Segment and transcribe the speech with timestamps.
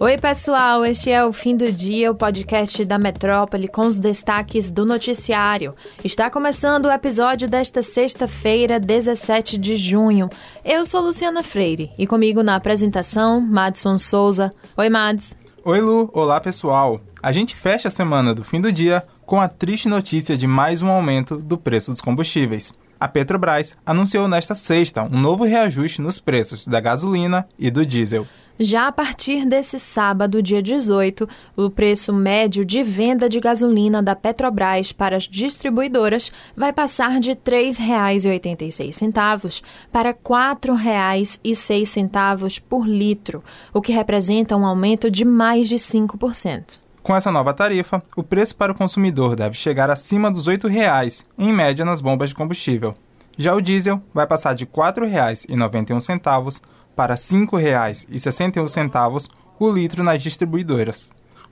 [0.00, 4.70] Oi, pessoal, este é o Fim do Dia, o podcast da Metrópole com os destaques
[4.70, 5.74] do noticiário.
[6.04, 10.30] Está começando o episódio desta sexta-feira, 17 de junho.
[10.64, 14.52] Eu sou Luciana Freire e comigo na apresentação, Madson Souza.
[14.76, 15.36] Oi, Mads.
[15.64, 16.08] Oi, Lu.
[16.12, 17.00] Olá, pessoal.
[17.20, 20.80] A gente fecha a semana do fim do dia com a triste notícia de mais
[20.80, 22.72] um aumento do preço dos combustíveis.
[23.00, 28.28] A Petrobras anunciou nesta sexta um novo reajuste nos preços da gasolina e do diesel.
[28.60, 34.16] Já a partir desse sábado, dia 18, o preço médio de venda de gasolina da
[34.16, 39.62] Petrobras para as distribuidoras vai passar de R$ 3,86
[39.92, 46.80] para R$ 4,06 por litro, o que representa um aumento de mais de 5%.
[47.00, 51.24] Com essa nova tarifa, o preço para o consumidor deve chegar acima dos R$ 8,00,
[51.38, 52.96] em média nas bombas de combustível.
[53.40, 56.60] Já o diesel vai passar de R$ 4,91
[56.96, 61.08] para R$ 5,61 o litro nas distribuidoras,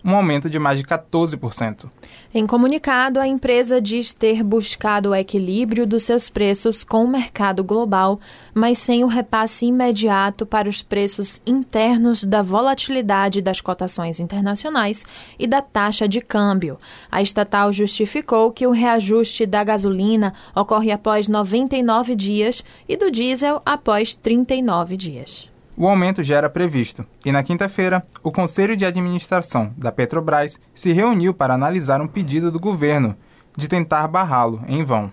[0.07, 1.91] um aumento de mais de 14%.
[2.33, 7.65] Em comunicado, a empresa diz ter buscado o equilíbrio dos seus preços com o mercado
[7.65, 8.19] global,
[8.55, 15.05] mas sem o repasse imediato para os preços internos da volatilidade das cotações internacionais
[15.39, 16.79] e da taxa de câmbio.
[17.11, 23.61] A estatal justificou que o reajuste da gasolina ocorre após 99 dias e do diesel
[23.65, 25.56] após 39 dias.
[25.79, 30.91] O aumento já era previsto e, na quinta-feira, o Conselho de Administração da Petrobras se
[30.91, 33.15] reuniu para analisar um pedido do governo
[33.55, 35.13] de tentar barrá-lo em vão.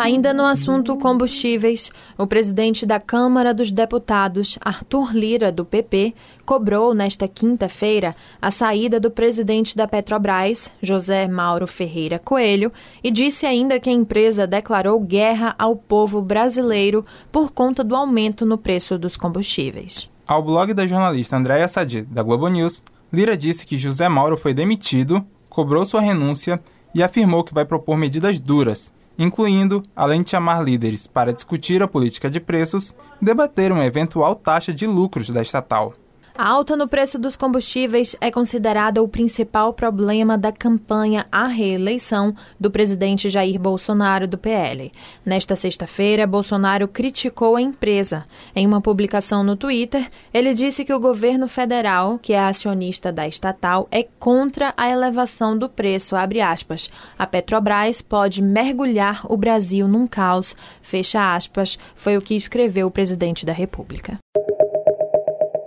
[0.00, 6.14] Ainda no assunto combustíveis, o presidente da Câmara dos Deputados, Arthur Lira, do PP,
[6.46, 12.72] cobrou nesta quinta-feira a saída do presidente da Petrobras, José Mauro Ferreira Coelho,
[13.04, 18.46] e disse ainda que a empresa declarou guerra ao povo brasileiro por conta do aumento
[18.46, 20.08] no preço dos combustíveis.
[20.26, 24.54] Ao blog da jornalista Andréa Sadi, da Globo News, Lira disse que José Mauro foi
[24.54, 26.58] demitido, cobrou sua renúncia
[26.94, 31.86] e afirmou que vai propor medidas duras incluindo, além de chamar líderes para discutir a
[31.86, 35.92] política de preços, debater uma eventual taxa de lucros da estatal.
[36.34, 42.34] A alta no preço dos combustíveis é considerada o principal problema da campanha à reeleição
[42.58, 44.90] do presidente Jair Bolsonaro do PL.
[45.24, 48.24] Nesta sexta-feira, Bolsonaro criticou a empresa.
[48.54, 53.28] Em uma publicação no Twitter, ele disse que o governo federal, que é acionista da
[53.28, 56.16] estatal, é contra a elevação do preço.
[56.16, 60.56] A Petrobras pode mergulhar o Brasil num caos.
[60.80, 64.18] Fecha aspas, foi o que escreveu o presidente da República.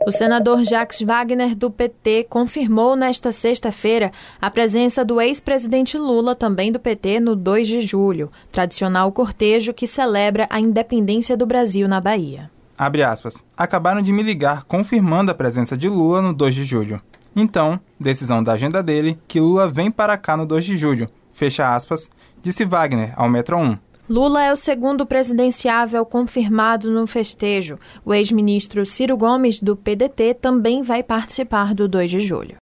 [0.06, 6.74] O senador Jacques Wagner, do PT, confirmou nesta sexta-feira a presença do ex-presidente Lula, também
[6.74, 12.02] do PT, no 2 de julho, tradicional cortejo que celebra a independência do Brasil na
[12.02, 12.52] Bahia.
[12.78, 13.46] Abre aspas.
[13.56, 17.02] Acabaram de me ligar confirmando a presença de Lula no 2 de julho.
[17.34, 21.08] Então, decisão da agenda dele que Lula vem para cá no 2 de julho.
[21.32, 22.10] Fecha aspas,
[22.42, 23.78] disse Wagner ao Metro 1.
[24.10, 27.80] Lula é o segundo presidenciável confirmado no festejo.
[28.04, 32.58] O ex-ministro Ciro Gomes, do PDT, também vai participar do 2 de julho.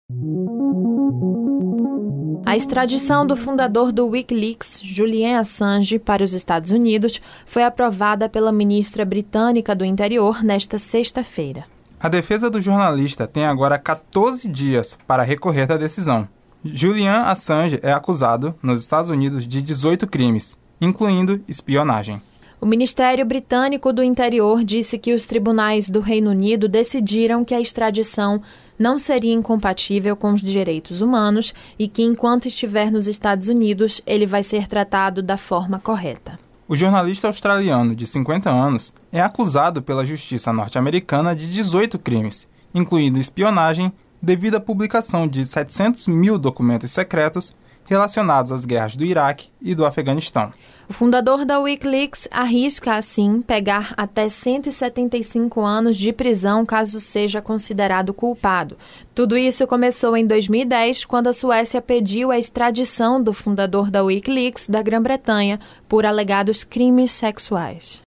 [2.44, 8.50] A extradição do fundador do Wikileaks, Julian Assange, para os Estados Unidos foi aprovada pela
[8.50, 11.66] ministra britânica do Interior nesta sexta-feira.
[12.00, 16.28] A defesa do jornalista tem agora 14 dias para recorrer da decisão.
[16.65, 22.21] Julian Assange é acusado, nos Estados Unidos, de 18 crimes, incluindo espionagem.
[22.61, 27.61] O Ministério Britânico do Interior disse que os tribunais do Reino Unido decidiram que a
[27.61, 28.43] extradição
[28.77, 34.27] não seria incompatível com os direitos humanos e que, enquanto estiver nos Estados Unidos, ele
[34.27, 36.39] vai ser tratado da forma correta.
[36.66, 43.19] O jornalista australiano de 50 anos é acusado pela justiça norte-americana de 18 crimes, incluindo
[43.19, 47.55] espionagem, devido à publicação de 700 mil documentos secretos
[47.88, 50.53] relacionados às guerras do Iraque e do Afeganistão.
[50.88, 58.15] O fundador da Wikileaks arrisca, assim, pegar até 175 anos de prisão caso seja considerado
[58.15, 58.77] culpado.
[59.15, 64.68] Tudo isso começou em 2010, quando a Suécia pediu a extradição do fundador da Wikileaks
[64.68, 68.01] da Grã-Bretanha por alegados crimes sexuais.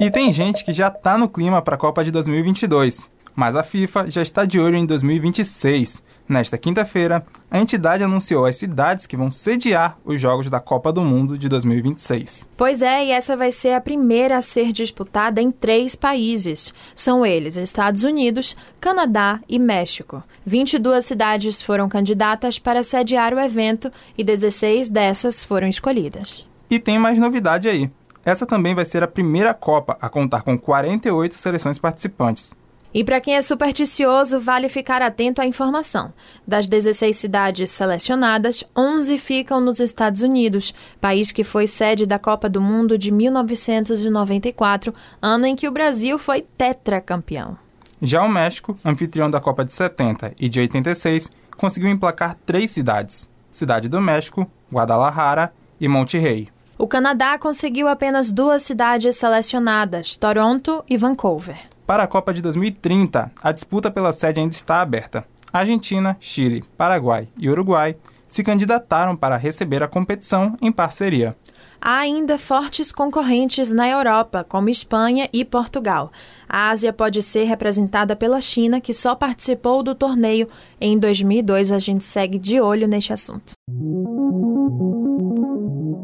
[0.00, 3.62] E tem gente que já está no clima para a Copa de 2022 mas a
[3.62, 6.02] FIFA já está de olho em 2026.
[6.28, 11.02] Nesta quinta-feira, a entidade anunciou as cidades que vão sediar os Jogos da Copa do
[11.02, 12.48] Mundo de 2026.
[12.56, 16.74] Pois é, e essa vai ser a primeira a ser disputada em três países.
[16.96, 20.20] São eles Estados Unidos, Canadá e México.
[20.44, 23.88] 22 cidades foram candidatas para sediar o evento
[24.18, 26.44] e 16 dessas foram escolhidas.
[26.68, 27.88] E tem mais novidade aí.
[28.24, 32.52] Essa também vai ser a primeira Copa a contar com 48 seleções participantes.
[32.92, 36.12] E para quem é supersticioso, vale ficar atento à informação.
[36.46, 42.48] Das 16 cidades selecionadas, 11 ficam nos Estados Unidos, país que foi sede da Copa
[42.48, 47.58] do Mundo de 1994, ano em que o Brasil foi tetracampeão.
[48.00, 53.28] Já o México, anfitrião da Copa de 70 e de 86, conseguiu emplacar três cidades:
[53.50, 56.48] Cidade do México, Guadalajara e Monterrey.
[56.78, 61.58] O Canadá conseguiu apenas duas cidades selecionadas, Toronto e Vancouver.
[61.88, 65.24] Para a Copa de 2030, a disputa pela sede ainda está aberta.
[65.50, 67.96] Argentina, Chile, Paraguai e Uruguai
[68.26, 71.34] se candidataram para receber a competição em parceria.
[71.80, 76.12] Há ainda fortes concorrentes na Europa, como Espanha e Portugal.
[76.46, 80.46] A Ásia pode ser representada pela China, que só participou do torneio
[80.78, 81.72] em 2002.
[81.72, 83.52] A gente segue de olho neste assunto.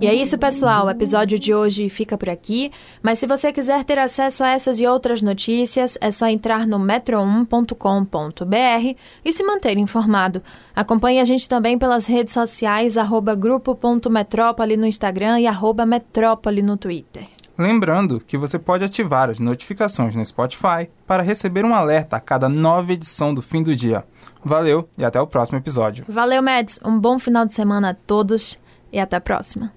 [0.05, 0.85] E é isso, pessoal.
[0.85, 2.71] O episódio de hoje fica por aqui.
[3.03, 6.79] Mas se você quiser ter acesso a essas e outras notícias, é só entrar no
[6.79, 10.43] metro1.com.br e se manter informado.
[10.77, 16.77] Acompanhe a gente também pelas redes sociais, arroba grupo.metrópole no Instagram e arroba metrópole no
[16.77, 17.27] Twitter.
[17.57, 22.47] Lembrando que você pode ativar as notificações no Spotify para receber um alerta a cada
[22.47, 24.05] nova edição do fim do dia.
[24.45, 26.05] Valeu e até o próximo episódio.
[26.07, 26.79] Valeu, Mads.
[26.85, 28.59] Um bom final de semana a todos
[28.93, 29.73] e até a próxima.